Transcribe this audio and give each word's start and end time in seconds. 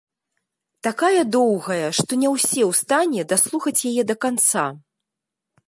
Такая 0.87 1.21
доўгая, 1.35 1.87
што 1.99 2.11
не 2.23 2.29
ўсе 2.35 2.61
ў 2.69 2.79
стане 2.81 3.21
даслухаць 3.35 3.85
яе 3.93 4.03
да 4.13 4.19
канца. 4.27 4.65